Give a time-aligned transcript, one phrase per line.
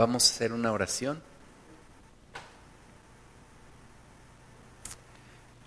[0.00, 1.20] Vamos a hacer una oración.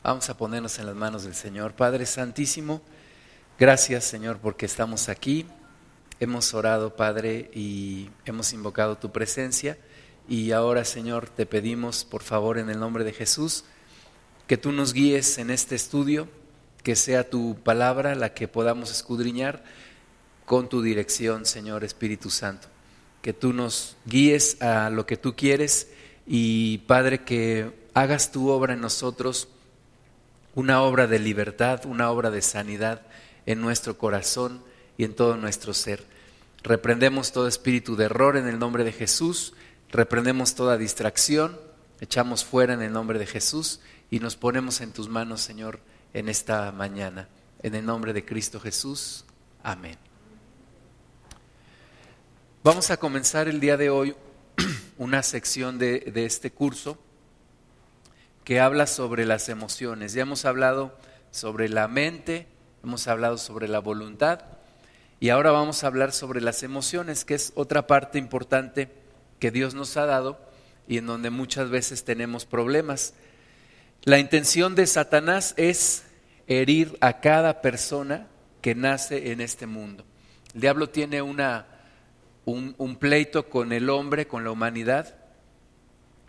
[0.02, 1.74] Vamos a ponernos en las manos del Señor.
[1.74, 2.82] Padre Santísimo,
[3.60, 5.46] gracias Señor porque estamos aquí.
[6.20, 9.78] Hemos orado, Padre, y hemos invocado tu presencia.
[10.28, 13.66] Y ahora, Señor, te pedimos, por favor, en el nombre de Jesús,
[14.48, 16.28] que tú nos guíes en este estudio,
[16.82, 19.64] que sea tu palabra la que podamos escudriñar
[20.48, 22.73] con tu dirección, Señor Espíritu Santo.
[23.24, 25.88] Que tú nos guíes a lo que tú quieres
[26.28, 29.48] y, Padre, que hagas tu obra en nosotros,
[30.54, 33.02] una obra de libertad, una obra de sanidad
[33.48, 34.62] en nuestro corazón
[34.98, 36.06] y en todo nuestro ser.
[36.62, 39.54] Reprendemos todo espíritu de error en el nombre de Jesús,
[39.90, 41.60] reprendemos toda distracción,
[42.00, 43.80] echamos fuera en el nombre de Jesús
[44.12, 45.80] y nos ponemos en tus manos, Señor,
[46.14, 47.28] en esta mañana.
[47.62, 49.26] En el nombre de Cristo Jesús.
[49.64, 50.13] Amén.
[52.64, 54.16] Vamos a comenzar el día de hoy
[54.98, 56.98] una sección de, de, este curso
[58.46, 60.14] que habla sobre las emociones.
[60.14, 60.98] Ya hemos hablado
[61.30, 62.48] sobre la mente,
[62.82, 64.46] hemos hablado sobre la voluntad
[65.20, 68.90] y ahora vamos a hablar sobre las emociones, que es otra parte importante
[69.40, 70.40] que Dios nos ha dado
[70.88, 73.14] y en donde muchas veces tenemos problemas.
[74.04, 76.04] La intención de Satanás es
[76.48, 78.30] herir a cada persona
[78.62, 80.06] que nace en este mundo.
[80.56, 81.68] El diablo tiene una,
[82.46, 85.16] un, pleito con el hombre, con la humanidad,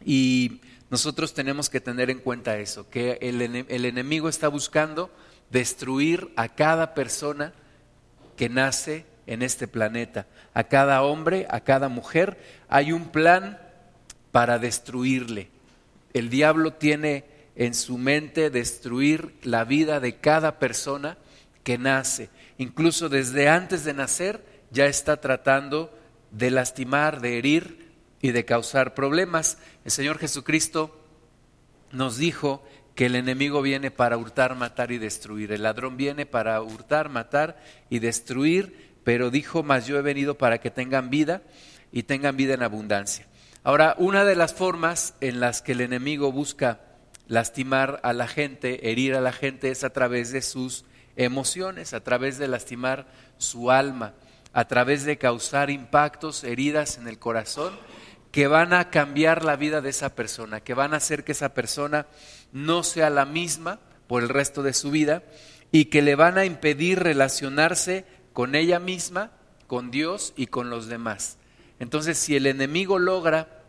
[0.04, 5.10] y nosotros tenemos que tener en cuenta eso, que el, el enemigo está buscando
[5.50, 7.52] destruir a cada persona
[8.36, 12.38] que nace en este planeta, a cada hombre, a cada mujer.
[12.68, 13.58] Hay un plan
[14.32, 15.48] para destruirle.
[16.12, 17.24] El diablo tiene
[17.56, 21.16] en su mente destruir la vida de cada persona
[21.62, 22.30] que nace.
[22.58, 25.96] Incluso desde antes de nacer ya está tratando
[26.34, 29.58] de lastimar, de herir y de causar problemas.
[29.84, 31.00] El Señor Jesucristo
[31.92, 32.62] nos dijo
[32.94, 35.52] que el enemigo viene para hurtar, matar y destruir.
[35.52, 37.60] El ladrón viene para hurtar, matar
[37.90, 41.42] y destruir, pero dijo, más yo he venido para que tengan vida
[41.92, 43.26] y tengan vida en abundancia.
[43.62, 46.80] Ahora, una de las formas en las que el enemigo busca
[47.28, 50.84] lastimar a la gente, herir a la gente, es a través de sus
[51.16, 53.06] emociones, a través de lastimar
[53.38, 54.14] su alma,
[54.54, 57.76] a través de causar impactos, heridas en el corazón
[58.30, 61.54] que van a cambiar la vida de esa persona, que van a hacer que esa
[61.54, 62.06] persona
[62.52, 65.22] no sea la misma por el resto de su vida
[65.70, 69.32] y que le van a impedir relacionarse con ella misma,
[69.66, 71.36] con Dios y con los demás.
[71.78, 73.62] Entonces, si el enemigo logra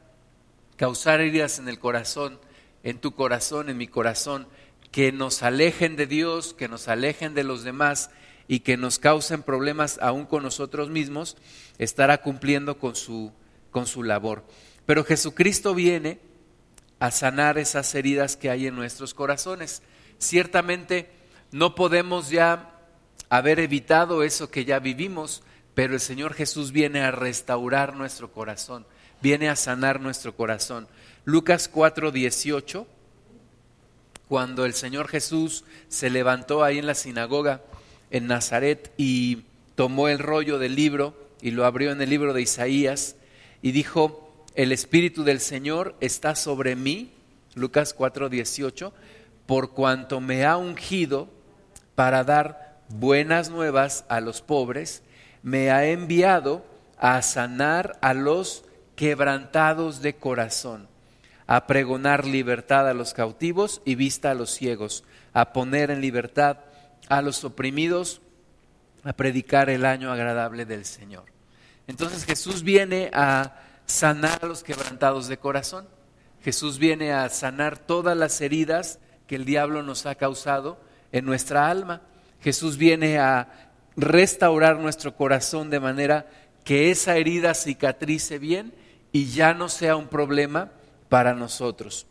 [0.78, 2.40] causar heridas en el corazón,
[2.84, 4.48] en tu corazón, en mi corazón,
[4.92, 8.10] que nos alejen de Dios, que nos alejen de los demás
[8.48, 11.38] y que nos causen problemas aún con nosotros mismos,
[11.78, 13.32] estará cumpliendo con su,
[13.72, 14.44] con su labor.
[14.86, 16.20] Pero Jesucristo viene
[17.00, 19.82] a sanar esas heridas que hay en nuestros corazones.
[20.18, 21.10] Ciertamente
[21.52, 22.72] no podemos ya
[23.30, 25.42] haber evitado eso que ya vivimos,
[25.74, 28.86] pero el Señor Jesús viene a restaurar nuestro corazón,
[29.22, 30.88] viene a sanar nuestro corazón.
[31.26, 32.86] Lucas 4:18,
[34.28, 37.62] cuando el Señor Jesús se levantó ahí en la sinagoga
[38.12, 39.44] en Nazaret y
[39.76, 43.16] tomó el rollo del libro y lo abrió en el libro de Isaías
[43.62, 47.12] y dijo, el Espíritu del Señor está sobre mí,
[47.56, 48.92] Lucas 4:18,
[49.46, 51.30] por cuanto me ha ungido
[51.96, 55.04] para dar buenas nuevas a los pobres,
[55.44, 56.66] me ha enviado
[56.98, 58.64] a sanar a los
[58.96, 60.88] quebrantados de corazón
[61.48, 66.58] a pregonar libertad a los cautivos y vista a los ciegos, a poner en libertad
[67.10, 68.22] a los oprimidos,
[69.04, 71.26] a predicar el año agradable del Señor.
[71.88, 75.88] Entonces Jesús viene a sanar a los quebrantados de corazón.
[76.44, 80.80] Jesús viene a sanar todas las heridas que el diablo nos ha causado
[81.12, 82.02] en nuestra alma.
[82.42, 86.28] Jesús viene a restaurar nuestro corazón de manera
[86.64, 88.74] que esa herida cicatrice bien
[89.12, 90.72] y ya no sea un problema
[91.10, 92.08] para nosotros.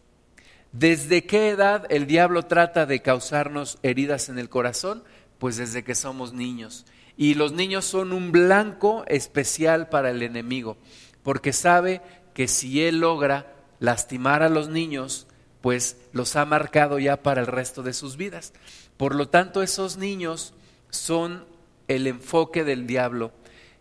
[0.75, 5.05] ¿Desde qué edad el diablo trata de causarnos heridas en el corazón?
[5.39, 6.85] Pues desde que somos niños.
[7.17, 10.77] Y los niños son un blanco especial para el enemigo,
[11.23, 12.03] porque sabe
[12.35, 15.29] que si él logra lastimar a los niños,
[15.61, 18.53] pues los ha marcado ya para el resto de sus vidas.
[18.97, 20.55] Por lo tanto, esos niños
[20.91, 21.45] son
[21.87, 23.31] el enfoque del diablo.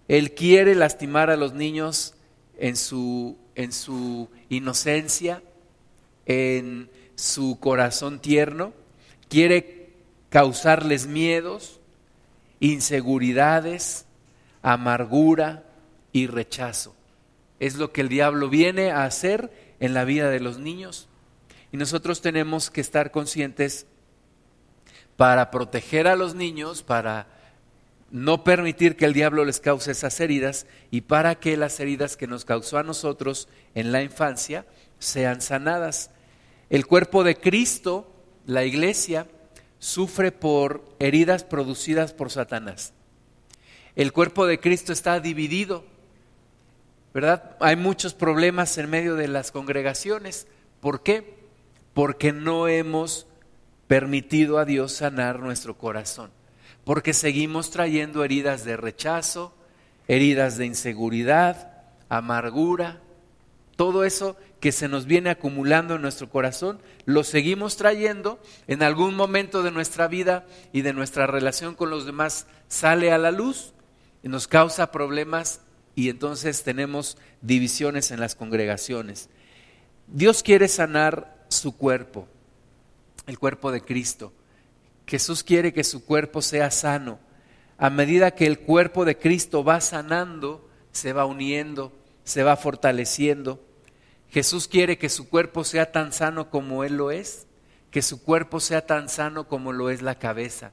[0.08, 2.14] Él quiere lastimar a los niños
[2.60, 5.42] en su en su inocencia,
[6.26, 8.74] en su corazón tierno,
[9.30, 9.92] quiere
[10.30, 11.80] causarles miedos,
[12.60, 14.06] inseguridades,
[14.62, 15.64] amargura
[16.12, 16.96] y rechazo.
[17.60, 21.08] es lo que el diablo viene a hacer en la vida de los niños.
[21.72, 23.86] Y nosotros tenemos que estar conscientes
[25.18, 27.28] para proteger a los niños, para
[28.12, 32.28] no permitir que el diablo les cause esas heridas y para que las heridas que
[32.28, 34.66] nos causó a nosotros en la infancia
[35.04, 36.10] sean sanadas.
[36.70, 38.12] El cuerpo de Cristo,
[38.46, 39.28] la iglesia,
[39.80, 42.94] sufre por heridas producidas por Satanás.
[43.96, 45.86] El cuerpo de Cristo está dividido,
[47.14, 47.56] ¿verdad?
[47.60, 50.48] Hay muchos problemas en medio de las congregaciones.
[50.80, 51.36] ¿Por qué?
[51.94, 53.28] Porque no hemos
[53.88, 56.32] permitido a Dios sanar nuestro corazón
[56.84, 59.54] porque seguimos trayendo heridas de rechazo,
[60.08, 61.72] heridas de inseguridad,
[62.10, 63.00] amargura,
[63.76, 69.14] todo eso que se nos viene acumulando en nuestro corazón, lo seguimos trayendo, en algún
[69.14, 73.74] momento de nuestra vida y de nuestra relación con los demás sale a la luz
[74.24, 75.60] y nos causa problemas
[75.96, 79.30] y entonces tenemos divisiones en las congregaciones.
[80.08, 82.30] Dios quiere sanar su cuerpo,
[83.28, 84.32] el cuerpo de Cristo.
[85.06, 87.20] Jesús quiere que su cuerpo sea sano.
[87.78, 91.92] A medida que el cuerpo de Cristo va sanando, se va uniendo,
[92.24, 93.62] se va fortaleciendo.
[94.34, 97.46] Jesús quiere que su cuerpo sea tan sano como Él lo es,
[97.92, 100.72] que su cuerpo sea tan sano como lo es la cabeza.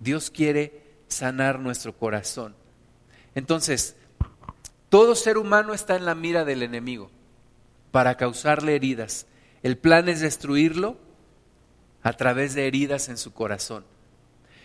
[0.00, 2.56] Dios quiere sanar nuestro corazón.
[3.36, 3.94] Entonces,
[4.88, 7.12] todo ser humano está en la mira del enemigo
[7.92, 9.28] para causarle heridas.
[9.62, 10.96] El plan es destruirlo
[12.02, 13.84] a través de heridas en su corazón.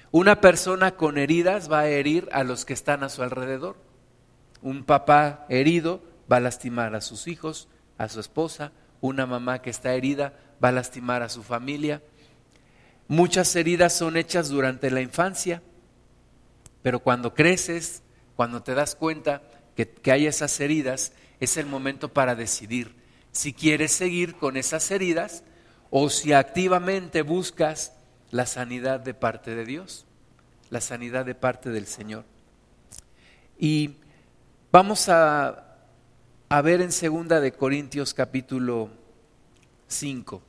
[0.10, 3.76] Una persona con heridas va a herir a los que están a su alrededor.
[4.64, 6.02] Un papá herido
[6.32, 7.68] va a lastimar a sus hijos,
[8.00, 8.72] a su esposa.
[9.02, 12.02] Una mamá que está herida va a lastimar a su familia.
[13.08, 15.62] Muchas heridas son hechas durante la infancia,
[16.82, 18.02] pero cuando creces,
[18.36, 19.44] cuando te das cuenta
[19.76, 22.98] que, que hay esas heridas, es el momento para decidir
[23.32, 25.44] si quieres seguir con esas heridas
[25.90, 27.94] o si activamente buscas
[28.32, 30.06] la sanidad de parte de Dios,
[30.70, 32.26] la sanidad de parte del Señor.
[33.58, 33.96] Y
[34.72, 35.69] vamos a,
[36.52, 38.90] a ver en segunda de Corintios capítulo
[39.88, 40.42] 5.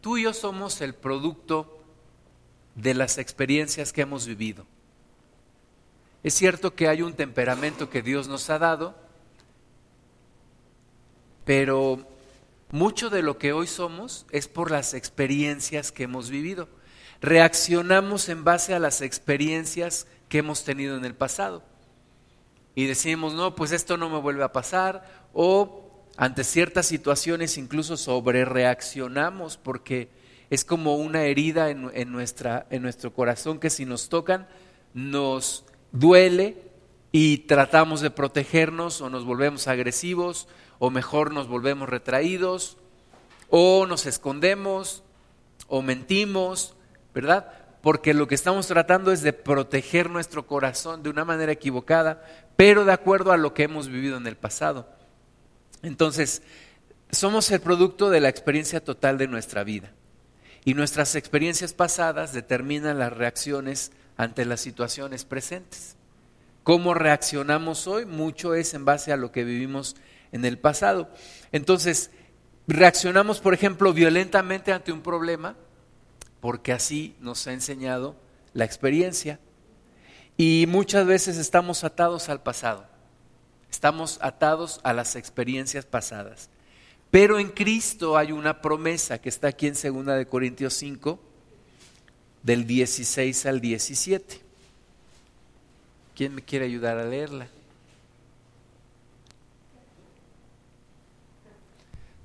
[0.00, 1.78] Tú y yo somos el producto
[2.74, 4.66] de las experiencias que hemos vivido.
[6.24, 8.96] Es cierto que hay un temperamento que Dios nos ha dado,
[11.44, 12.04] pero
[12.72, 16.68] mucho de lo que hoy somos es por las experiencias que hemos vivido.
[17.20, 21.62] Reaccionamos en base a las experiencias que hemos tenido en el pasado.
[22.74, 25.04] Y decimos, no, pues esto no me vuelve a pasar.
[25.32, 30.10] O ante ciertas situaciones incluso sobre reaccionamos porque
[30.50, 34.46] es como una herida en, en, nuestra, en nuestro corazón que si nos tocan
[34.92, 36.56] nos duele
[37.12, 40.48] y tratamos de protegernos o nos volvemos agresivos
[40.84, 42.76] o mejor nos volvemos retraídos,
[43.50, 45.04] o nos escondemos,
[45.68, 46.74] o mentimos,
[47.14, 47.52] ¿verdad?
[47.82, 52.24] Porque lo que estamos tratando es de proteger nuestro corazón de una manera equivocada,
[52.56, 54.88] pero de acuerdo a lo que hemos vivido en el pasado.
[55.82, 56.42] Entonces,
[57.10, 59.92] somos el producto de la experiencia total de nuestra vida.
[60.64, 65.96] Y nuestras experiencias pasadas determinan las reacciones ante las situaciones presentes.
[66.62, 69.96] Cómo reaccionamos hoy, mucho es en base a lo que vivimos
[70.30, 71.10] en el pasado.
[71.50, 72.12] Entonces,
[72.68, 75.56] reaccionamos, por ejemplo, violentamente ante un problema,
[76.42, 78.16] porque así nos ha enseñado
[78.52, 79.38] la experiencia.
[80.36, 82.84] Y muchas veces estamos atados al pasado,
[83.70, 86.50] estamos atados a las experiencias pasadas.
[87.12, 91.20] Pero en Cristo hay una promesa que está aquí en 2 de Corintios 5
[92.42, 94.40] del 16 al 17.
[96.16, 97.46] ¿Quién me quiere ayudar a leerla?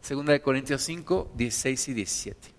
[0.01, 2.56] Segunda de Corintios 5, 16 y 17.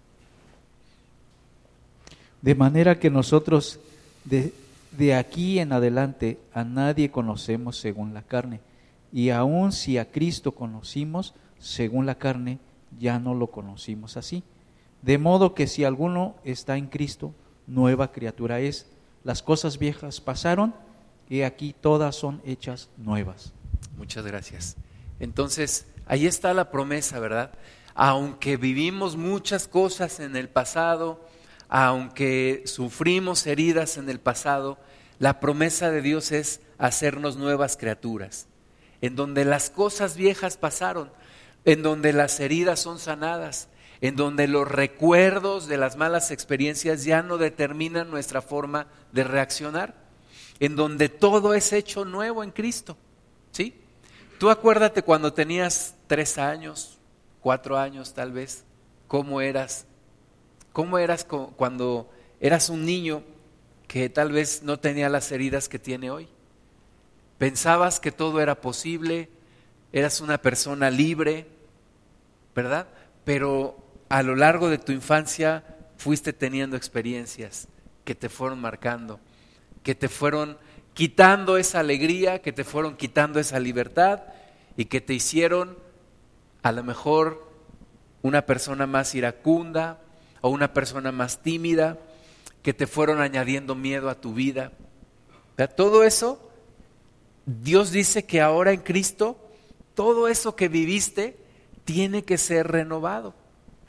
[2.42, 3.80] De manera que nosotros
[4.24, 4.52] de,
[4.92, 8.60] de aquí en adelante a nadie conocemos según la carne.
[9.12, 12.58] Y aun si a Cristo conocimos según la carne,
[12.98, 14.42] ya no lo conocimos así.
[15.02, 17.32] De modo que si alguno está en Cristo,
[17.66, 18.86] nueva criatura es.
[19.24, 20.74] Las cosas viejas pasaron
[21.28, 23.52] y aquí todas son hechas nuevas.
[23.96, 24.76] Muchas gracias.
[25.20, 27.50] Entonces, Ahí está la promesa, ¿verdad?
[27.94, 31.20] Aunque vivimos muchas cosas en el pasado,
[31.68, 34.78] aunque sufrimos heridas en el pasado,
[35.18, 38.46] la promesa de Dios es hacernos nuevas criaturas,
[39.00, 41.10] en donde las cosas viejas pasaron,
[41.64, 43.68] en donde las heridas son sanadas,
[44.00, 49.94] en donde los recuerdos de las malas experiencias ya no determinan nuestra forma de reaccionar,
[50.60, 52.96] en donde todo es hecho nuevo en Cristo.
[53.50, 53.74] ¿Sí?
[54.38, 56.98] Tú acuérdate cuando tenías tres años,
[57.40, 58.64] cuatro años tal vez,
[59.08, 59.87] cómo eras,
[60.72, 62.10] cómo eras cuando
[62.40, 63.22] eras un niño
[63.86, 66.28] que tal vez no tenía las heridas que tiene hoy.
[67.38, 69.28] Pensabas que todo era posible,
[69.92, 71.46] eras una persona libre,
[72.54, 72.88] ¿verdad?
[73.24, 73.76] Pero
[74.08, 75.64] a lo largo de tu infancia
[75.96, 77.68] fuiste teniendo experiencias
[78.04, 79.20] que te fueron marcando,
[79.82, 80.58] que te fueron
[80.94, 84.22] quitando esa alegría, que te fueron quitando esa libertad
[84.76, 85.78] y que te hicieron
[86.62, 87.48] a lo mejor
[88.22, 90.00] una persona más iracunda
[90.40, 91.98] o una persona más tímida,
[92.62, 94.72] que te fueron añadiendo miedo a tu vida.
[95.76, 96.50] Todo eso,
[97.46, 99.38] Dios dice que ahora en Cristo,
[99.94, 101.36] todo eso que viviste
[101.84, 103.34] tiene que ser renovado,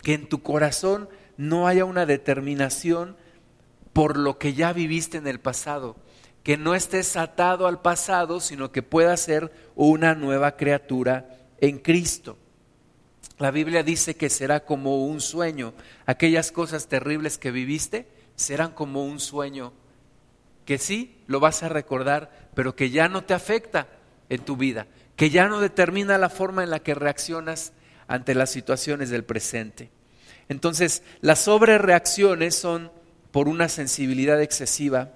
[0.01, 3.15] que en tu corazón no haya una determinación
[3.93, 5.95] por lo que ya viviste en el pasado,
[6.43, 12.37] que no estés atado al pasado, sino que puedas ser una nueva criatura en Cristo.
[13.39, 15.74] La Biblia dice que será como un sueño.
[16.05, 19.74] Aquellas cosas terribles que viviste serán como un sueño
[20.65, 23.88] que sí lo vas a recordar, pero que ya no te afecta
[24.29, 27.74] en tu vida, que ya no determina la forma en la que reaccionas
[28.08, 29.89] ante las situaciones del presente.
[30.48, 32.91] Entonces, las sobrereacciones son
[33.31, 35.13] por una sensibilidad excesiva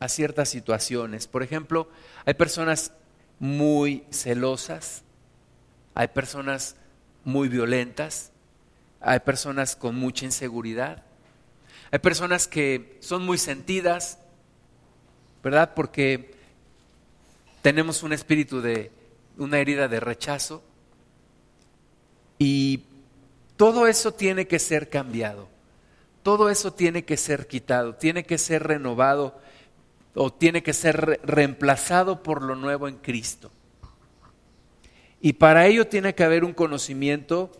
[0.00, 1.28] a ciertas situaciones.
[1.28, 1.88] Por ejemplo,
[2.24, 2.92] hay personas
[3.38, 5.04] muy celosas,
[5.94, 6.76] hay personas
[7.26, 8.30] muy violentas,
[9.00, 11.02] hay personas con mucha inseguridad,
[11.90, 14.18] hay personas que son muy sentidas,
[15.42, 15.74] ¿verdad?
[15.74, 16.34] Porque
[17.62, 18.90] tenemos un espíritu de
[19.36, 20.62] una herida de rechazo
[22.38, 22.84] y
[23.56, 25.48] todo eso tiene que ser cambiado.
[26.22, 29.40] Todo eso tiene que ser quitado, tiene que ser renovado
[30.14, 33.50] o tiene que ser reemplazado por lo nuevo en Cristo.
[35.26, 37.50] Y para ello tiene que haber un conocimiento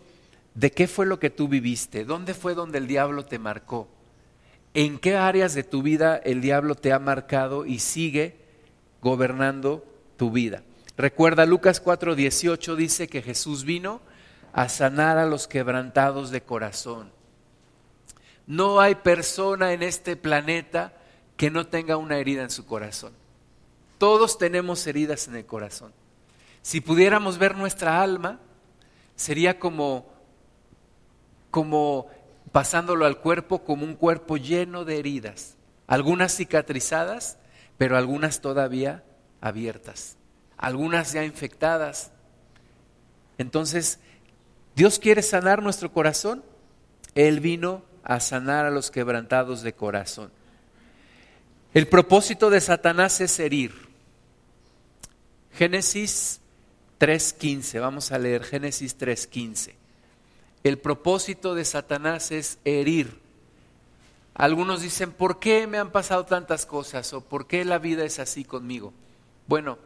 [0.55, 3.89] de qué fue lo que tú viviste, dónde fue donde el diablo te marcó,
[4.73, 8.37] en qué áreas de tu vida el diablo te ha marcado y sigue
[9.01, 9.83] gobernando
[10.15, 10.63] tu vida.
[10.95, 13.99] Recuerda Lucas 4:18 dice que Jesús vino
[14.53, 17.11] a sanar a los quebrantados de corazón.
[18.45, 20.93] No hay persona en este planeta
[21.35, 23.11] que no tenga una herida en su corazón.
[23.97, 25.91] Todos tenemos heridas en el corazón.
[26.61, 28.39] Si pudiéramos ver nuestra alma,
[29.15, 30.17] sería como
[31.51, 32.07] como
[32.51, 35.55] pasándolo al cuerpo como un cuerpo lleno de heridas,
[35.87, 37.37] algunas cicatrizadas,
[37.77, 39.03] pero algunas todavía
[39.41, 40.17] abiertas,
[40.57, 42.11] algunas ya infectadas.
[43.37, 43.99] Entonces,
[44.75, 46.43] Dios quiere sanar nuestro corazón.
[47.15, 50.31] Él vino a sanar a los quebrantados de corazón.
[51.73, 53.73] El propósito de Satanás es herir.
[55.53, 56.39] Génesis
[56.99, 59.73] 3.15, vamos a leer Génesis 3.15.
[60.63, 63.19] El propósito de Satanás es herir.
[64.33, 67.13] Algunos dicen, ¿por qué me han pasado tantas cosas?
[67.13, 68.93] ¿O por qué la vida es así conmigo?
[69.47, 69.77] Bueno,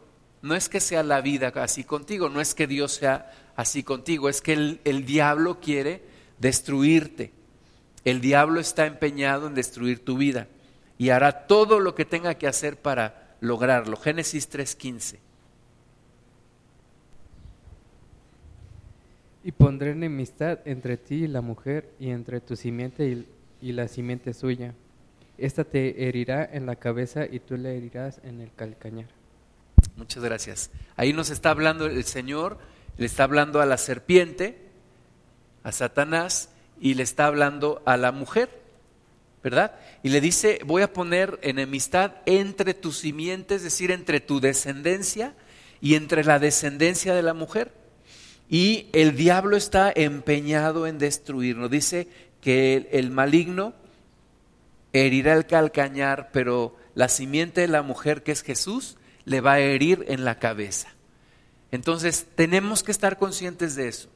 [0.42, 4.28] no es que sea la vida así contigo, no es que Dios sea así contigo,
[4.28, 6.02] es que el, el diablo quiere
[6.38, 7.32] destruirte.
[8.04, 10.48] El diablo está empeñado en destruir tu vida
[10.98, 13.96] y hará todo lo que tenga que hacer para lograrlo.
[13.96, 15.18] Génesis 3:15.
[19.44, 23.26] Y pondré enemistad entre ti y la mujer, y entre tu simiente
[23.60, 24.74] y, la simiente suya.
[25.38, 29.06] Esta te herirá en la cabeza y tú le herirás en el calcañar.
[29.96, 30.70] Muchas gracias.
[30.96, 32.58] Ahí nos está hablando el Señor,
[32.96, 34.58] le está hablando a la serpiente,
[35.64, 38.50] a Satanás, y le está hablando a la mujer,
[39.42, 39.76] ¿verdad?
[40.02, 45.34] Y le dice, voy a poner enemistad entre tus simientes, es decir, entre tu descendencia
[45.80, 47.72] y entre la descendencia de la mujer.
[48.52, 51.70] Y el diablo está empeñado en destruirnos.
[51.70, 52.06] Dice
[52.42, 53.72] que el, maligno
[54.92, 59.58] herirá el calcañar, pero la simiente de la mujer que es Jesús le va a
[59.60, 60.88] herir en la cabeza.
[61.70, 64.10] Entonces tenemos que estar conscientes de eso.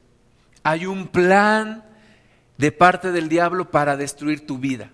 [0.61, 1.83] Hay un plan
[2.59, 4.91] de parte del diablo para destruir tu vida.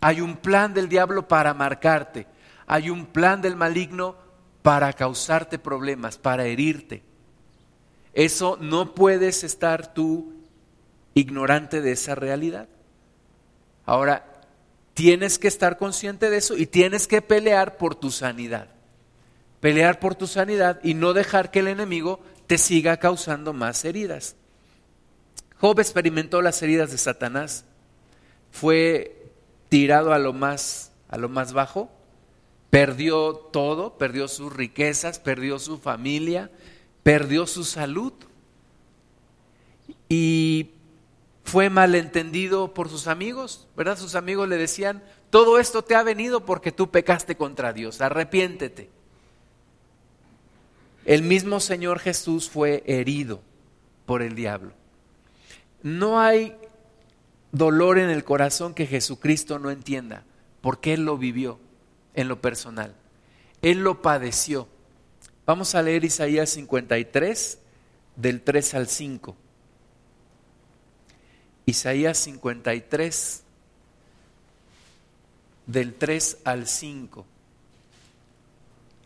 [0.00, 2.28] Hay un plan del diablo para marcarte.
[2.68, 4.14] Hay un plan del maligno
[4.62, 7.09] para causarte problemas, para herirte.
[8.14, 10.32] Eso no puedes estar tú
[11.14, 12.68] ignorante de esa realidad.
[13.84, 14.42] Ahora,
[14.94, 18.68] tienes que estar consciente de eso y tienes que pelear por tu sanidad.
[19.60, 24.36] Pelear por tu sanidad y no dejar que el enemigo te siga causando más heridas.
[25.60, 27.64] Job experimentó las heridas de Satanás,
[28.50, 29.32] fue
[29.68, 31.90] tirado a lo más, a lo más bajo,
[32.70, 36.50] perdió todo, perdió sus riquezas, perdió su familia,
[37.02, 38.12] perdió su salud
[40.08, 40.70] y
[41.44, 43.98] fue malentendido por sus amigos, ¿verdad?
[43.98, 48.90] Sus amigos le decían, todo esto te ha venido porque tú pecaste contra Dios, arrepiéntete.
[51.04, 53.40] El mismo Señor Jesús fue herido
[54.06, 54.72] por el diablo.
[55.82, 56.56] No hay
[57.52, 60.24] dolor en el corazón que Jesucristo no entienda,
[60.60, 61.58] porque Él lo vivió
[62.14, 62.94] en lo personal.
[63.62, 64.68] Él lo padeció.
[65.46, 67.58] Vamos a leer Isaías 53,
[68.16, 69.36] del 3 al 5.
[71.66, 73.42] Isaías 53,
[75.66, 77.26] del 3 al 5.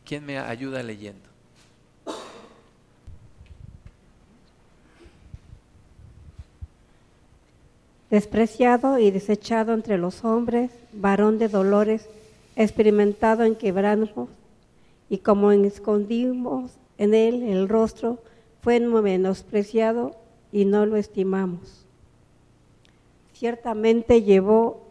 [0.05, 1.35] ¿Quién me ayuda leyendo?
[8.15, 12.07] despreciado y desechado entre los hombres, varón de dolores,
[12.55, 14.29] experimentado en quebrantos,
[15.15, 18.19] y como escondimos en él el rostro,
[18.63, 20.17] fue menospreciado
[20.51, 21.87] y no lo estimamos.
[23.33, 24.83] Ciertamente llevó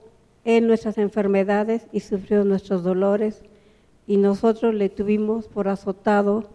[0.45, 3.41] en nuestras enfermedades y sufrió nuestros dolores,
[4.07, 6.45] y nosotros le tuvimos por azotado,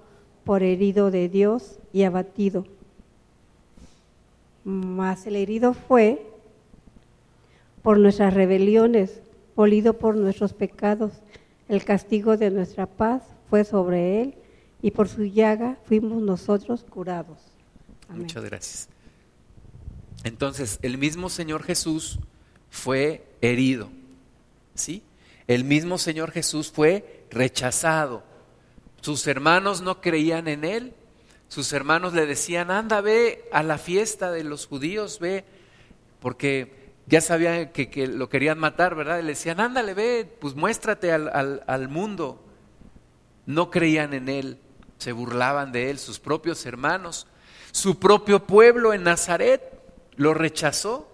[0.44, 2.64] por herido de Dios y abatido.
[4.64, 6.26] Mas el herido fue
[7.82, 9.20] por nuestras rebeliones,
[9.54, 11.12] polido por nuestros pecados.
[11.68, 14.34] El castigo de nuestra paz fue sobre él
[14.82, 17.38] y por su llaga fuimos nosotros curados.
[18.08, 18.88] Muchas gracias.
[20.24, 22.18] Entonces, el mismo Señor Jesús
[22.70, 23.88] fue herido,
[24.74, 25.02] ¿sí?
[25.46, 28.22] El mismo Señor Jesús fue rechazado.
[29.00, 30.94] Sus hermanos no creían en él.
[31.48, 35.44] Sus hermanos le decían, anda, ve a la fiesta de los judíos, ve,
[36.20, 39.22] porque ya sabían que, lo querían matar, ¿verdad?
[39.22, 42.44] le decían, ándale, ve, pues muéstrate al, al mundo.
[43.48, 44.58] No creían en él,
[44.98, 47.26] se burlaban de él, sus propios hermanos.
[47.72, 49.62] Su propio pueblo en Nazaret
[50.16, 51.10] lo rechazó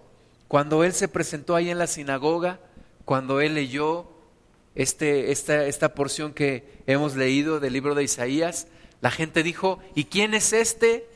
[0.49, 2.59] cuando él se presentó ahí en la sinagoga,
[3.05, 4.09] cuando él leyó
[4.75, 8.66] este, esta, esta porción que hemos leído del libro de Isaías.
[9.01, 11.09] La gente dijo, ¿y quién es este?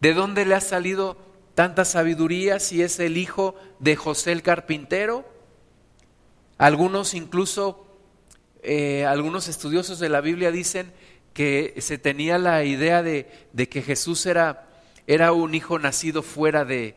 [0.00, 1.18] ¿De dónde le ha salido
[1.54, 5.26] tanta sabiduría si es el hijo de José el carpintero?
[6.56, 7.86] Algunos incluso,
[8.64, 10.92] eh, algunos estudiosos de la Biblia dicen
[11.32, 14.68] que se tenía la idea de, que Jesús era,
[15.06, 16.94] era, un hijo nacido fuera de,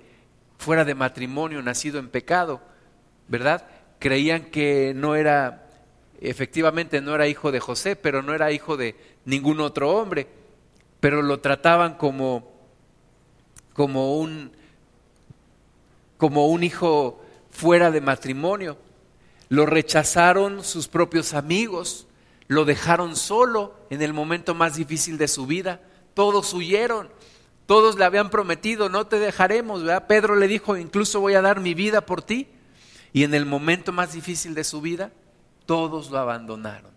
[0.58, 2.62] fuera de matrimonio, nacido en pecado,
[3.28, 3.66] ¿verdad?
[4.00, 5.68] Creían que no era,
[6.22, 10.28] efectivamente no era hijo de José, pero no era hijo de ningún otro hombre,
[11.00, 12.58] pero lo trataban como
[13.78, 14.52] como un,
[16.18, 18.76] como un hijo fuera de matrimonio.
[19.50, 22.08] Lo rechazaron sus propios amigos,
[22.48, 25.82] lo dejaron solo en el momento más difícil de su vida.
[26.14, 27.10] Todos huyeron,
[27.66, 29.84] todos le habían prometido, no te dejaremos.
[29.84, 30.08] ¿verdad?
[30.08, 32.48] Pedro le dijo, incluso voy a dar mi vida por ti.
[33.14, 35.12] Y en el momento más difícil de su vida,
[35.66, 36.92] todos lo abandonaron,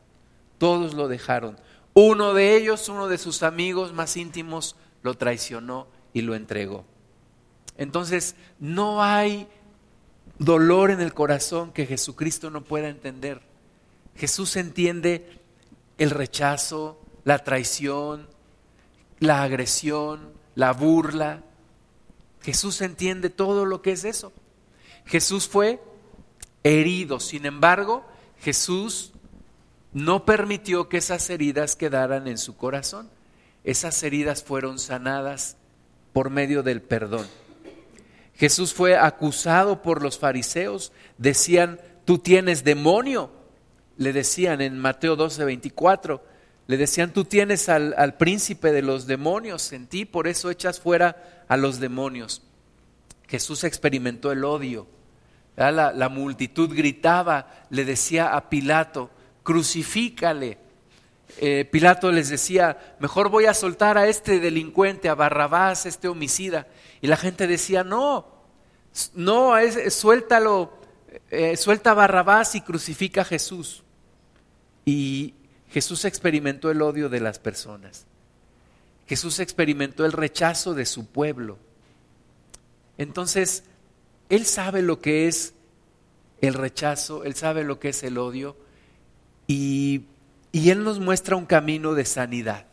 [0.58, 1.56] todos lo dejaron.
[1.94, 6.84] Uno de ellos, uno de sus amigos más íntimos, lo traicionó y lo entregó.
[7.76, 9.48] Entonces, no hay
[10.40, 13.42] dolor en el corazón que Jesucristo no pueda entender.
[14.16, 15.38] Jesús entiende
[15.98, 18.26] el rechazo, la traición,
[19.18, 21.42] la agresión, la burla.
[22.40, 24.32] Jesús entiende todo lo que es eso.
[25.04, 25.78] Jesús fue
[26.64, 28.06] herido, sin embargo,
[28.40, 29.12] Jesús
[29.92, 33.10] no permitió que esas heridas quedaran en su corazón.
[33.62, 35.58] Esas heridas fueron sanadas
[36.14, 37.26] por medio del perdón.
[38.40, 43.30] Jesús fue acusado por los fariseos, decían, tú tienes demonio,
[43.98, 46.24] le decían en Mateo 12, 24,
[46.66, 51.44] le decían, tú tienes al, príncipe de los demonios en ti, por eso echas fuera
[51.48, 52.40] a los demonios.
[53.28, 54.86] Jesús experimentó el odio.
[55.54, 59.10] La, la multitud gritaba, le decía a Pilato,
[59.42, 60.56] crucifícale.
[61.38, 66.66] Eh, Pilato les decía, mejor voy a soltar a este delincuente, a Barrabás, este homicida.
[67.00, 68.26] Y la gente decía, no,
[69.14, 70.72] no, es, suéltalo,
[71.30, 73.82] eh, suelta Barrabás y crucifica a Jesús.
[74.84, 75.34] Y
[75.68, 78.06] Jesús experimentó el odio de las personas.
[79.06, 81.58] Jesús experimentó el rechazo de su pueblo.
[82.98, 83.64] Entonces,
[84.28, 85.54] Él sabe lo que es
[86.40, 88.56] el rechazo, Él sabe lo que es el odio
[89.46, 90.04] y
[90.52, 92.66] y Él nos muestra un camino de sanidad,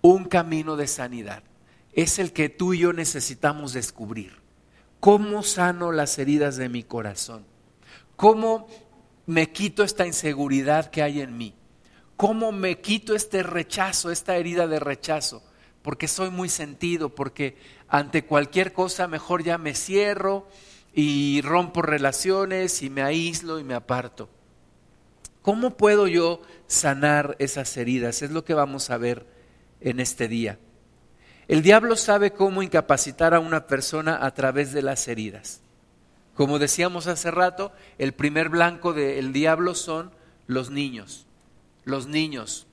[0.00, 1.42] un camino de sanidad.
[1.92, 4.36] Es el que tú y yo necesitamos descubrir.
[5.00, 7.44] ¿Cómo sano las heridas de mi corazón?
[8.16, 8.66] ¿Cómo
[9.26, 11.54] me quito esta inseguridad que hay en mí?
[12.16, 15.42] ¿Cómo me quito este rechazo, esta herida de rechazo?
[15.88, 17.56] porque soy muy sentido, porque
[17.88, 20.46] ante cualquier cosa mejor ya me cierro
[20.92, 24.28] y rompo relaciones y me aíslo y me aparto.
[25.40, 28.20] ¿Cómo puedo yo sanar esas heridas?
[28.20, 29.26] Es lo que vamos a ver
[29.80, 30.58] en este día.
[31.48, 35.62] El diablo sabe cómo incapacitar a una persona a través de las heridas.
[36.34, 40.12] Como decíamos hace rato, el primer blanco del diablo son
[40.46, 41.26] los niños.
[41.84, 42.66] Los niños.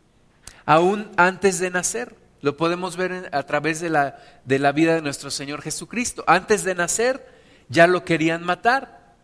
[0.66, 2.16] Aún antes de nacer.
[2.42, 6.24] Lo podemos ver a través de la, de la vida de nuestro Señor Jesucristo.
[6.28, 7.26] Antes de nacer
[7.70, 9.16] ya lo querían matar,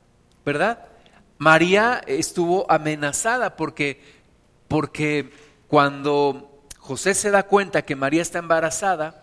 [0.43, 0.85] ¿verdad?
[1.37, 4.01] María estuvo amenazada porque,
[4.67, 5.31] porque
[5.67, 9.20] cuando José se da cuenta que María está embarazada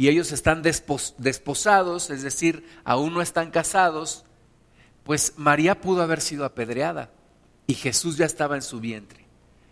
[0.00, 4.24] y ellos están desposados, es decir, aún no están casados,
[5.04, 7.10] pues María pudo haber sido apedreada
[7.66, 9.26] y Jesús ya estaba en su vientre.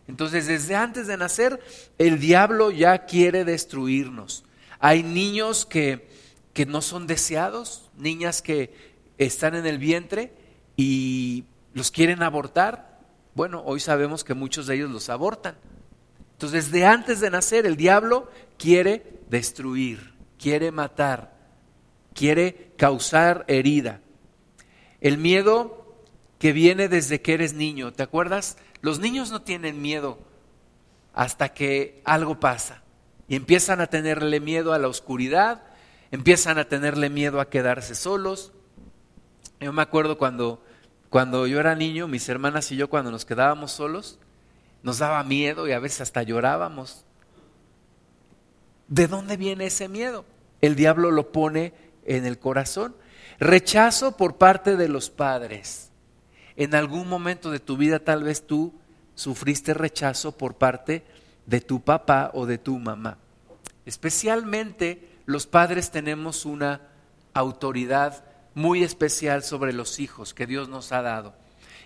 [0.06, 1.58] Entonces, desde antes de nacer,
[1.96, 4.44] el diablo ya quiere destruirnos.
[4.80, 6.10] Hay niños que,
[6.52, 8.74] que no son deseados, niñas que
[9.16, 10.34] están en el vientre
[10.76, 13.00] y los quieren abortar.
[13.34, 15.56] Bueno, hoy sabemos que muchos de ellos los abortan.
[16.32, 21.36] Entonces, desde antes de nacer, el diablo quiere destruir, quiere matar,
[22.14, 24.00] quiere causar herida.
[25.00, 25.96] El miedo
[26.38, 28.56] que viene desde que eres niño, ¿te acuerdas?
[28.80, 30.18] Los niños no tienen miedo
[31.12, 32.82] hasta que algo pasa
[33.28, 35.62] y empiezan a tenerle miedo a la oscuridad,
[36.10, 38.52] empiezan a tenerle miedo a quedarse solos.
[39.60, 40.62] Yo me acuerdo cuando,
[41.10, 44.18] cuando yo era niño, mis hermanas y yo cuando nos quedábamos solos,
[44.82, 47.04] nos daba miedo y a veces hasta llorábamos.
[48.88, 50.24] ¿De dónde viene ese miedo?
[50.60, 51.72] El diablo lo pone
[52.04, 52.96] en el corazón.
[53.38, 55.88] Rechazo por parte de los padres
[56.58, 58.74] en algún momento de tu vida tal vez tú
[59.14, 61.04] sufriste rechazo por parte
[61.46, 63.18] de tu papá o de tu mamá.
[63.86, 66.80] Especialmente los padres tenemos una
[67.32, 68.24] autoridad
[68.56, 71.32] muy especial sobre los hijos que Dios nos ha dado.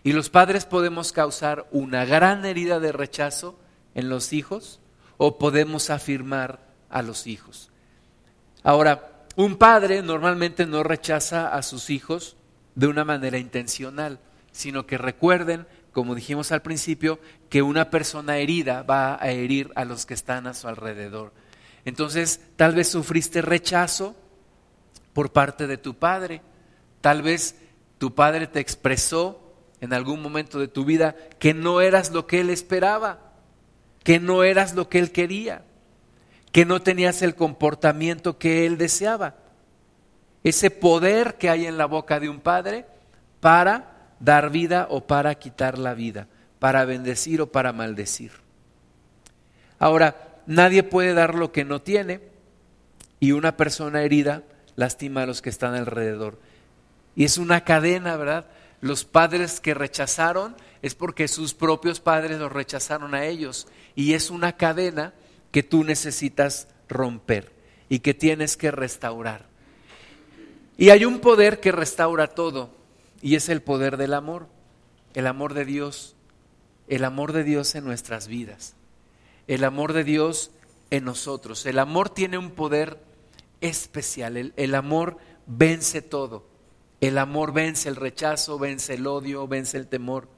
[0.05, 3.59] Y los padres podemos causar una gran herida de rechazo
[3.95, 4.81] en los hijos
[5.19, 6.61] o podemos afirmar
[6.93, 7.71] a los hijos.
[8.63, 12.37] Ahora, un padre normalmente no rechaza a sus hijos
[12.75, 14.21] de una manera intencional
[14.53, 19.85] sino que recuerden, como dijimos al principio, que una persona herida va a herir a
[19.85, 21.33] los que están a su alrededor.
[21.85, 24.15] Entonces, tal vez sufriste rechazo
[25.15, 26.43] por parte de tu padre,
[27.01, 27.57] tal vez
[27.99, 29.41] tu padre te expresó
[29.81, 33.33] en algún momento de tu vida que no eras lo que él esperaba,
[34.05, 35.65] que no eras lo que él quería,
[36.53, 39.35] que no tenías el comportamiento que él deseaba.
[40.45, 42.85] Ese poder que hay en la boca de un padre
[43.41, 48.33] para dar vida o para quitar la vida, para bendecir o para maldecir.
[49.79, 52.21] Ahora, nadie puede dar lo que no tiene
[53.19, 54.43] y una persona herida
[54.77, 56.39] lastima a los que están alrededor.
[57.17, 58.47] Y es una cadena, ¿verdad?
[58.81, 63.69] Los padres que rechazaron es porque sus propios padres los rechazaron a ellos.
[63.95, 65.15] Y es una cadena
[65.53, 67.53] que tú necesitas romper
[67.89, 69.47] y que tienes que restaurar.
[70.77, 72.71] Y hay un poder que restaura todo.
[73.21, 74.49] Y es el poder del amor,
[75.15, 76.17] el amor de Dios,
[76.89, 78.75] el amor de Dios en nuestras vidas,
[79.47, 80.51] el amor de Dios
[80.91, 81.65] en nosotros.
[81.67, 82.99] El amor tiene un poder
[83.61, 86.47] especial, el, amor vence todo.
[87.01, 90.29] El amor vence el rechazo, vence el odio, vence el temor.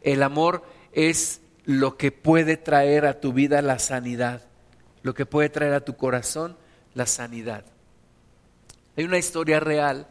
[0.00, 4.42] El amor es lo que puede traer a tu vida la sanidad,
[5.02, 6.56] lo que puede traer a tu corazón
[6.94, 7.64] la sanidad.
[8.96, 10.06] Hay una historia real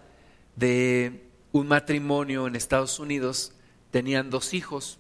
[0.55, 3.53] de un matrimonio en Estados Unidos,
[3.91, 4.99] tenían dos hijos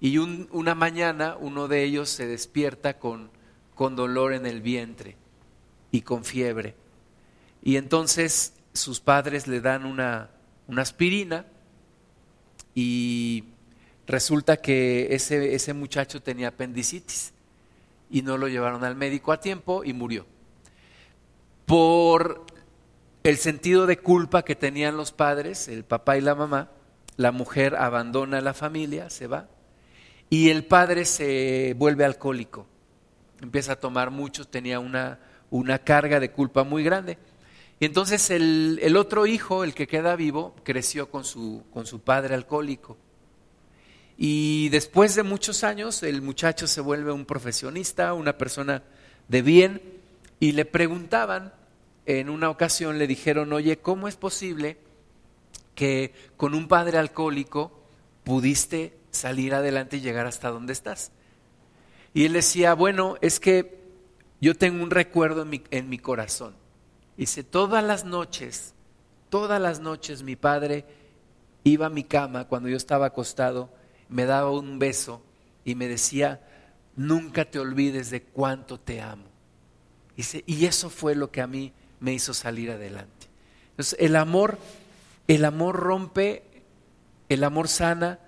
[0.00, 3.30] y una mañana uno de ellos se despierta con,
[3.74, 5.16] con dolor en el vientre
[5.90, 6.74] y con fiebre.
[7.62, 10.30] Y entonces sus padres le dan una,
[10.66, 11.46] una aspirina
[12.74, 13.44] y
[14.06, 17.32] resulta que ese, ese muchacho tenía apendicitis
[18.10, 20.26] y no lo llevaron al médico a tiempo y murió.
[21.66, 22.44] Por
[23.22, 26.70] el sentido de culpa que tenían los padres, el papá y la mamá,
[27.16, 29.48] la mujer abandona la familia, se va,
[30.28, 32.66] y el padre se vuelve alcohólico,
[33.40, 37.18] empieza a tomar mucho, tenía una, una carga de culpa muy grande.
[37.78, 42.00] Y entonces el, el, otro hijo, el que queda vivo, creció con su, con su
[42.00, 42.96] padre alcohólico.
[44.24, 48.84] Y después de muchos años, el muchacho se vuelve un profesionista, una persona
[49.26, 49.82] de bien,
[50.38, 51.52] y le preguntaban,
[52.06, 54.78] en una ocasión le dijeron, oye, ¿cómo es posible
[55.74, 57.82] que con un padre alcohólico
[58.22, 61.10] pudiste salir adelante y llegar hasta donde estás?
[62.14, 63.80] Y él decía, bueno, es que
[64.40, 66.54] yo tengo un recuerdo en mi, en mi corazón.
[67.16, 68.74] Dice, todas las noches,
[69.30, 70.84] todas las noches mi padre
[71.64, 73.81] iba a mi cama cuando yo estaba acostado,
[74.12, 75.22] me daba un beso
[75.64, 76.40] y me decía,
[76.96, 79.24] nunca te olvides de cuánto te amo.
[80.46, 83.28] Y eso fue lo que a mí me hizo salir adelante.
[83.70, 84.58] Entonces, el amor,
[85.26, 86.42] el amor rompe,
[87.28, 88.18] el amor sana,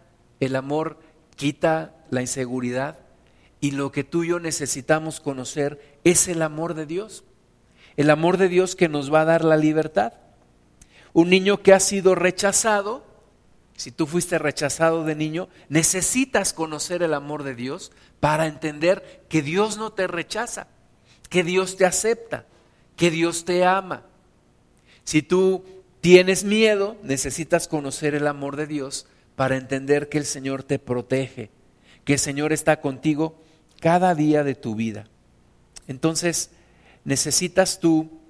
[0.40, 0.98] el amor
[1.36, 2.98] quita la inseguridad
[3.60, 7.24] y lo que tú y yo necesitamos conocer es el amor de Dios.
[7.96, 10.14] El amor de Dios que nos va a dar la libertad.
[11.12, 13.04] Un niño que ha sido rechazado,
[13.76, 19.42] si tú fuiste rechazado de niño, necesitas conocer el amor de Dios para entender que
[19.42, 20.68] Dios no te rechaza,
[21.28, 22.46] que Dios te acepta,
[22.96, 24.04] que Dios te ama.
[25.02, 25.64] Si tú
[26.00, 29.06] tienes miedo, necesitas conocer el amor de Dios
[29.36, 31.50] para entender que el Señor te protege,
[32.04, 33.42] que el Señor está contigo
[33.80, 35.08] cada día de tu vida.
[35.88, 36.50] Entonces,
[37.04, 38.20] necesitas tú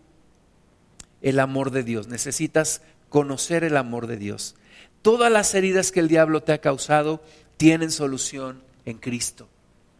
[1.20, 4.57] el amor de Dios, necesitas conocer el amor de Dios.
[5.05, 7.21] Todas las heridas que el diablo te ha causado
[7.59, 9.51] tienen solución en Cristo.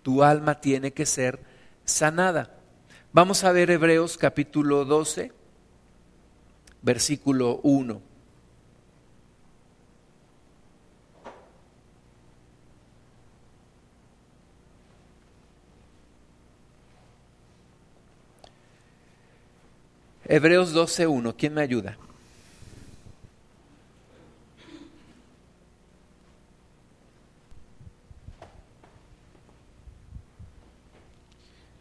[0.03, 1.40] Tu alma tiene que ser
[1.85, 2.57] sanada.
[3.12, 5.31] Vamos a ver Hebreos capítulo 12,
[6.81, 8.01] versículo 1.
[20.25, 21.99] Hebreos 12.1, ¿quién me ayuda?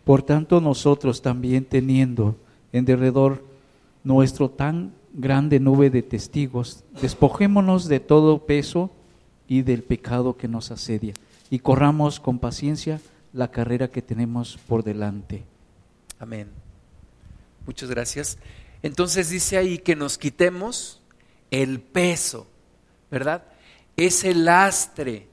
[0.04, 2.36] Por tanto, nosotros también teniendo
[2.72, 3.44] en derredor
[4.04, 8.92] nuestro tan grande nube de testigos, despojémonos de todo peso
[9.48, 11.14] y del pecado que nos asedia
[11.50, 13.00] y corramos con paciencia
[13.32, 15.44] la carrera que tenemos por delante.
[16.20, 16.50] Amén.
[17.66, 18.38] Muchas gracias.
[18.82, 21.02] Entonces dice ahí que nos quitemos
[21.52, 22.48] el peso,
[23.10, 23.44] ¿verdad?
[23.96, 25.28] Ese lastre,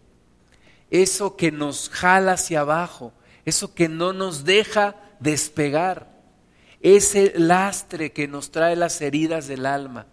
[0.90, 3.12] eso que nos jala hacia abajo,
[3.44, 6.10] eso que no nos deja despegar,
[6.80, 10.06] ese lastre que nos trae las heridas del alma,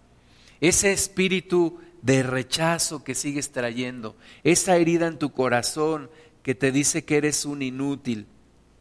[0.60, 6.10] ese espíritu de rechazo que sigues trayendo, esa herida en tu corazón
[6.42, 8.26] que te dice que eres un inútil,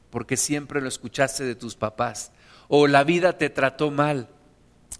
[0.09, 2.31] porque siempre lo escuchaste de tus papás,
[2.67, 4.29] o la vida te trató mal,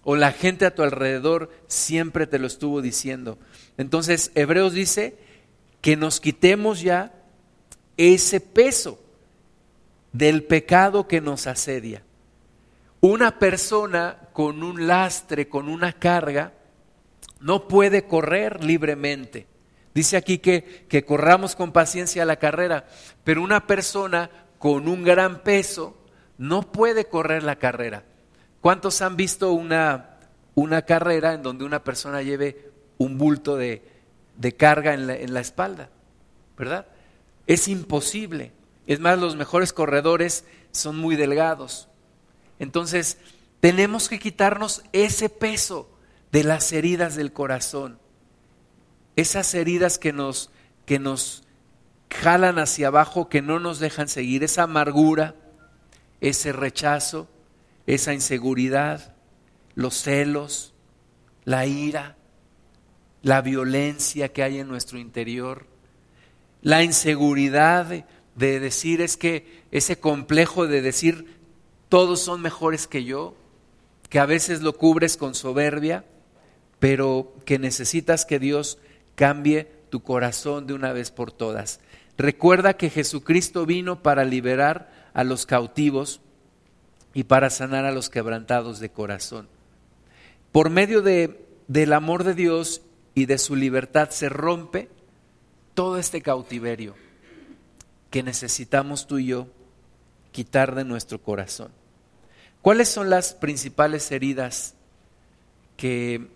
[0.04, 3.38] o la gente a tu alrededor siempre te lo estuvo diciendo.
[3.78, 5.18] Entonces, Hebreos dice
[5.82, 7.14] que nos quitemos ya
[7.98, 9.00] ese peso
[10.18, 12.02] del pecado que nos asedia.
[13.02, 16.54] Una persona con un lastre, con una carga,
[17.40, 19.46] no puede correr libremente.
[19.94, 22.88] Dice aquí que, que corramos con paciencia la carrera,
[23.24, 25.96] pero una persona con un gran peso
[26.40, 28.04] no puede correr la carrera.
[28.60, 30.18] ¿Cuántos han visto una,
[30.56, 33.84] una carrera en donde una persona lleve un bulto de,
[34.36, 35.90] de carga en la, en la espalda?
[36.58, 36.88] ¿Verdad?
[37.46, 38.57] Es imposible.
[38.88, 41.90] Es más, los mejores corredores son muy delgados.
[42.58, 43.18] Entonces,
[43.60, 45.90] tenemos que quitarnos ese peso
[46.32, 48.00] de las heridas del corazón.
[49.16, 50.52] Esas heridas que nos,
[50.86, 51.44] que nos
[52.10, 55.36] jalan hacia abajo, que no nos dejan seguir, esa amargura,
[56.22, 57.28] ese rechazo,
[57.86, 59.16] esa inseguridad,
[59.76, 60.74] los celos,
[61.44, 62.16] la ira,
[63.22, 65.68] la violencia que hay en nuestro interior,
[66.62, 68.06] la inseguridad
[68.38, 71.38] de, de decir es que ese complejo de decir
[71.90, 73.36] todos son mejores que yo,
[74.10, 76.06] que a veces lo cubres con soberbia,
[76.80, 78.78] pero que necesitas que Dios
[79.16, 81.80] cambie tu corazón de una vez por todas.
[82.18, 86.22] Recuerda que Jesucristo vino para liberar a los cautivos
[87.14, 89.48] y para sanar a los quebrantados de corazón.
[90.52, 92.82] Por medio de, del amor de Dios
[93.16, 94.90] y de su libertad se rompe
[95.74, 96.96] todo este cautiverio
[98.10, 99.48] que necesitamos tú y yo
[100.32, 101.72] quitar de nuestro corazón.
[102.62, 104.76] ¿Cuáles son las principales heridas
[105.78, 106.28] que,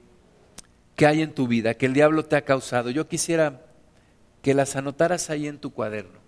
[0.96, 2.90] que hay en tu vida, que el diablo te ha causado?
[2.90, 3.66] Yo quisiera
[4.42, 6.20] que las anotaras ahí en tu cuaderno.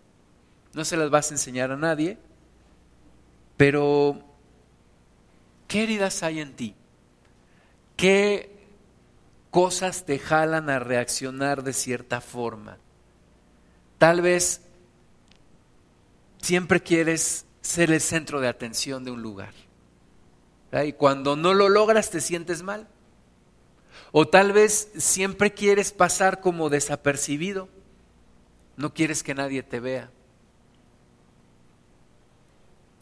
[0.74, 2.18] No se las vas a enseñar a nadie,
[3.58, 4.20] pero,
[5.68, 6.76] ¿qué heridas hay en ti?
[7.96, 8.50] ¿Qué
[9.52, 12.78] cosas te jalan a reaccionar de cierta forma?
[14.00, 14.63] Tal vez
[16.44, 19.54] siempre quieres ser el centro de atención de un lugar.
[20.86, 22.88] Y cuando no lo logras te sientes mal.
[24.12, 27.70] O tal vez siempre quieres pasar como desapercibido.
[28.76, 30.12] No quieres que nadie te vea.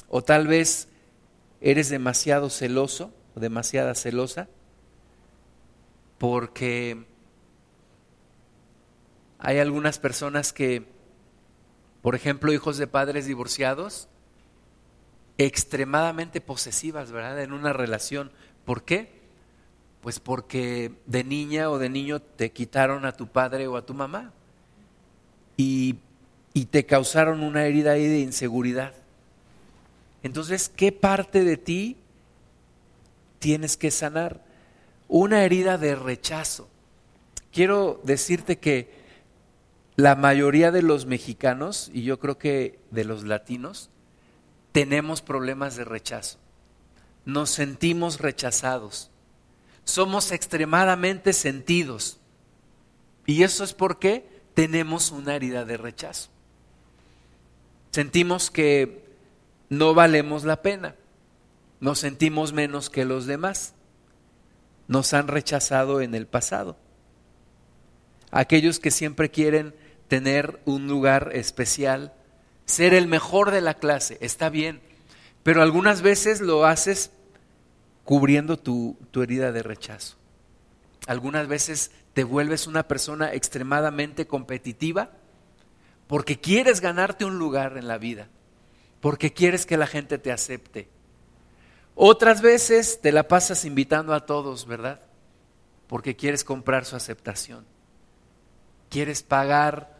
[0.07, 0.89] O tal vez
[1.61, 4.49] eres demasiado celoso o demasiada celosa
[6.17, 7.05] porque
[9.39, 10.85] hay algunas personas que,
[12.01, 14.07] por ejemplo, hijos de padres divorciados,
[15.37, 17.41] extremadamente posesivas, ¿verdad?
[17.41, 18.31] En una relación.
[18.65, 19.21] ¿Por qué?
[20.01, 23.93] Pues porque de niña o de niño te quitaron a tu padre o a tu
[23.93, 24.33] mamá
[25.57, 25.97] y,
[26.53, 28.93] y te causaron una herida ahí de inseguridad.
[30.23, 31.97] Entonces, ¿qué parte de ti
[33.39, 34.43] tienes que sanar?
[35.07, 36.67] Una herida de rechazo.
[37.51, 39.00] Quiero decirte que
[40.01, 43.91] la mayoría de los mexicanos, y yo creo que de los latinos,
[44.71, 46.39] tenemos problemas de rechazo.
[47.23, 49.11] Nos sentimos rechazados.
[49.83, 52.19] Somos extremadamente sentidos.
[53.27, 56.29] Y eso es porque tenemos una herida de rechazo.
[57.91, 59.05] Sentimos que
[59.69, 60.95] no valemos la pena.
[61.79, 63.75] Nos sentimos menos que los demás.
[64.87, 66.75] Nos han rechazado en el pasado.
[68.31, 69.75] Aquellos que siempre quieren
[70.11, 72.11] tener un lugar especial,
[72.65, 74.81] ser el mejor de la clase, está bien,
[75.41, 77.11] pero algunas veces lo haces
[78.03, 80.17] cubriendo tu, tu herida de rechazo.
[81.07, 85.11] Algunas veces te vuelves una persona extremadamente competitiva
[86.07, 88.27] porque quieres ganarte un lugar en la vida
[88.99, 90.87] porque quieres que la gente te acepte.
[91.95, 94.99] Otras veces te la pasas invitando a todos, ¿verdad?
[95.87, 97.65] Porque quieres comprar su aceptación.
[98.89, 99.90] Quieres pagar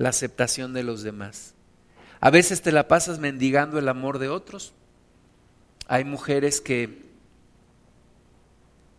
[0.00, 1.52] la aceptación de los demás.
[2.20, 4.72] A veces te la pasas mendigando el amor de otros.
[5.88, 7.02] Hay mujeres que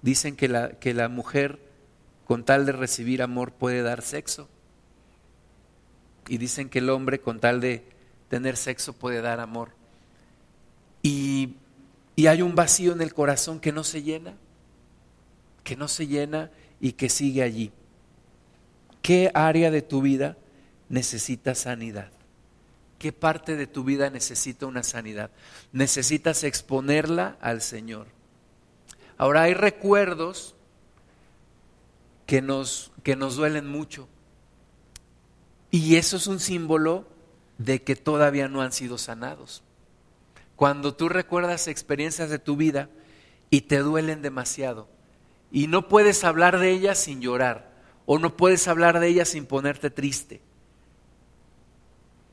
[0.03, 1.57] dicen que la, que la mujer
[2.25, 4.47] con tal de recibir amor puede dar sexo.
[6.27, 7.83] Y dicen que el hombre con tal de
[8.29, 9.69] tener sexo puede dar amor.
[11.01, 11.55] Y,
[12.15, 14.35] y hay un vacío en el corazón que no se llena,
[15.63, 17.71] que no se llena y que sigue allí.
[19.01, 20.37] ¿Qué área de tu vida
[20.91, 22.11] necesita sanidad?
[22.99, 25.31] ¿Qué parte de tu vida necesita una sanidad?
[25.71, 28.05] Necesitas exponerla al Señor.
[29.17, 30.53] Ahora hay recuerdos
[32.27, 34.07] que nos, que nos duelen mucho.
[35.71, 37.07] Y eso es un símbolo
[37.57, 39.63] de que todavía no han sido sanados.
[40.55, 42.89] Cuando tú recuerdas experiencias de tu vida
[43.49, 44.87] y te duelen demasiado
[45.51, 47.71] y no puedes hablar de ellas sin llorar
[48.05, 50.41] o no puedes hablar de ellas sin ponerte triste,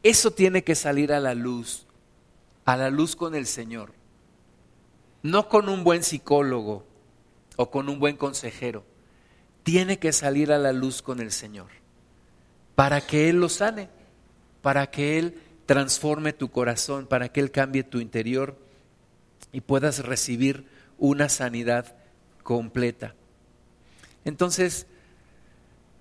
[0.03, 1.87] eso tiene que salir a la luz,
[2.65, 3.93] a la luz con el Señor,
[5.23, 6.87] no con un buen psicólogo
[7.57, 8.85] o con un buen consejero,
[9.63, 11.69] tiene que salir a la luz con el Señor
[12.75, 13.89] para que Él lo sane
[14.63, 18.57] para que Él transforme tu corazón, para que Él cambie tu interior
[19.53, 20.67] y puedas recibir
[20.99, 21.97] una sanidad
[22.43, 23.15] completa.
[24.25, 24.87] Entonces,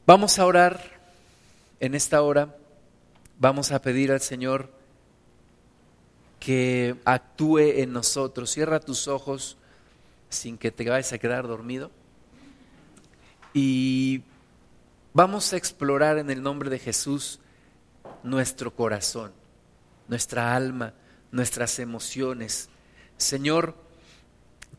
[0.05, 0.81] vamos a orar
[1.79, 2.55] en esta hora,
[3.39, 4.71] vamos a pedir al Señor
[6.39, 8.51] que actúe en nosotros.
[8.51, 9.57] Cierra tus ojos
[10.29, 11.91] sin que te vayas a quedar dormido.
[13.53, 14.23] Y
[15.13, 17.39] vamos a explorar en el nombre de Jesús
[18.23, 19.31] nuestro corazón,
[20.07, 20.93] nuestra alma,
[21.31, 22.69] nuestras emociones.
[23.17, 23.75] Señor,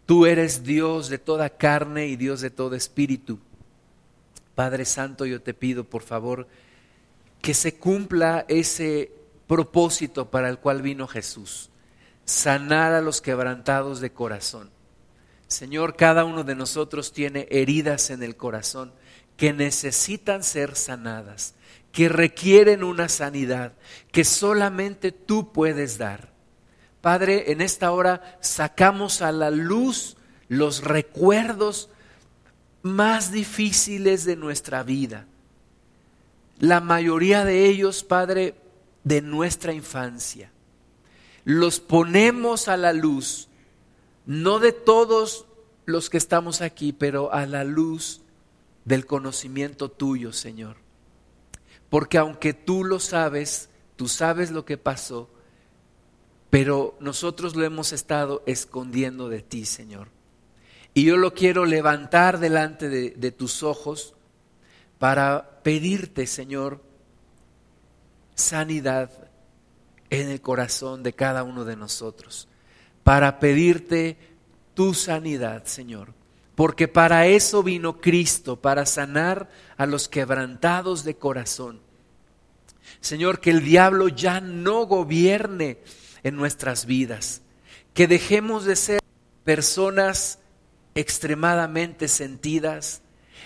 [0.07, 3.38] tú eres Dios de toda carne y Dios de todo espíritu.
[4.55, 6.47] Padre Santo, yo te pido, por favor,
[7.40, 9.12] que se cumpla ese
[9.46, 11.70] propósito para el cual vino Jesús,
[12.24, 14.70] sanar a los quebrantados de corazón.
[15.46, 18.92] Señor, cada uno de nosotros tiene heridas en el corazón
[19.37, 21.55] que necesitan ser sanadas
[21.92, 23.72] que requieren una sanidad
[24.12, 26.33] que solamente tú puedes dar.
[27.01, 30.16] Padre, en esta hora sacamos a la luz
[30.48, 31.90] los recuerdos
[32.83, 35.27] más difíciles de nuestra vida.
[36.59, 38.55] La mayoría de ellos, Padre,
[39.05, 40.52] de nuestra infancia.
[41.44, 43.48] Los ponemos a la luz,
[44.27, 45.46] no de todos
[45.87, 48.21] los que estamos aquí, pero a la luz
[48.85, 50.77] del conocimiento tuyo, Señor.
[51.90, 55.31] Porque aunque tú lo sabes, tú sabes lo que pasó,
[56.50, 60.09] pero nosotros lo hemos estado escondiendo de ti, Señor.
[60.94, 64.15] Y yo lo quiero levantar delante de, tus ojos
[64.98, 66.83] para pedirte, Señor,
[68.35, 69.10] sanidad
[70.08, 72.48] en el corazón de cada uno de nosotros.
[73.04, 74.16] Para pedirte
[74.73, 76.14] tu sanidad, Señor.
[76.54, 81.83] Porque para eso vino Cristo, para sanar a los quebrantados de corazón.
[83.02, 85.81] Señor, que el diablo ya no gobierne
[86.23, 87.42] en nuestras vidas.
[87.92, 89.00] que dejemos de ser
[89.44, 90.38] personas
[90.94, 93.02] extremadamente sentidas,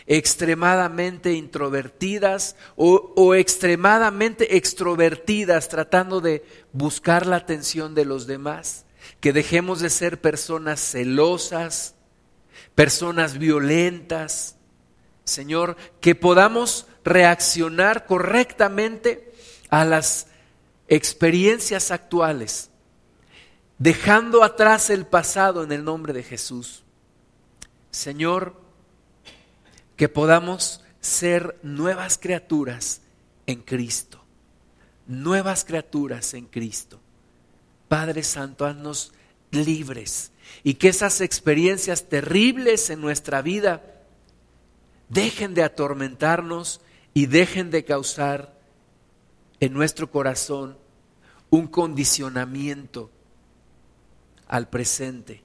[0.06, 8.84] extremadamente introvertidas o, extremadamente extrovertidas tratando de buscar la atención de los demás,
[9.20, 11.94] que dejemos de ser personas celosas,
[12.74, 14.56] personas violentas,
[15.24, 19.32] Señor, que podamos reaccionar correctamente
[19.70, 20.26] a las
[20.88, 22.70] experiencias actuales,
[23.78, 26.84] dejando atrás el pasado en el nombre de Jesús.
[27.90, 28.61] Señor,
[30.02, 33.02] que podamos ser nuevas criaturas
[33.46, 34.20] en Cristo,
[35.06, 36.98] nuevas criaturas en Cristo.
[37.86, 39.12] Padre Santo, haznos
[39.52, 40.32] libres
[40.64, 43.80] y que esas experiencias terribles en nuestra vida
[45.08, 46.80] dejen de atormentarnos
[47.14, 48.58] y dejen de causar
[49.60, 50.76] en nuestro corazón
[51.48, 53.08] un condicionamiento
[54.48, 55.44] al presente.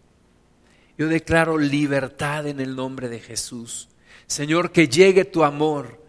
[0.97, 3.89] Yo declaro libertad en el nombre de Jesús.
[4.25, 6.01] Señor, que llegue tu amor,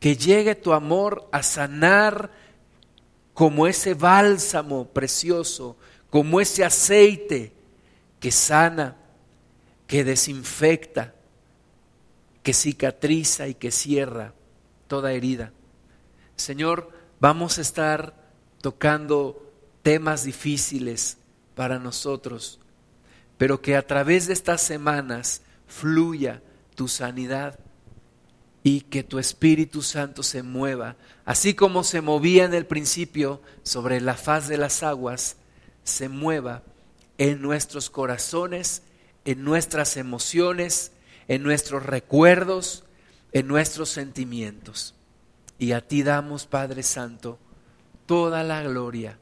[0.00, 2.30] que llegue tu amor a sanar
[3.32, 5.76] como ese bálsamo precioso,
[6.10, 7.52] como ese aceite
[8.20, 8.96] que sana,
[9.86, 11.14] que desinfecta,
[12.42, 14.32] que cicatriza y que cierra
[14.86, 15.52] toda herida.
[16.36, 18.14] Señor, vamos a estar
[18.60, 21.18] tocando temas difíciles
[21.54, 22.60] para nosotros,
[23.36, 26.42] pero que a través de estas semanas fluya
[26.74, 27.58] tu sanidad
[28.62, 34.00] y que tu Espíritu Santo se mueva, así como se movía en el principio sobre
[34.00, 35.36] la faz de las aguas,
[35.84, 36.62] se mueva
[37.18, 38.82] en nuestros corazones,
[39.24, 40.92] en nuestras emociones,
[41.28, 42.84] en nuestros recuerdos,
[43.32, 44.94] en nuestros sentimientos.
[45.58, 47.38] Y a ti damos, Padre Santo,
[48.06, 49.18] toda la gloria,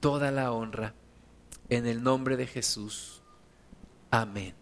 [0.00, 0.94] toda la honra,
[1.68, 3.22] en el nombre de Jesús.
[4.10, 4.59] Amén.